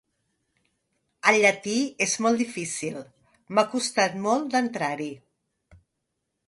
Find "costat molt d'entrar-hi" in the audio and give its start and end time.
3.75-5.13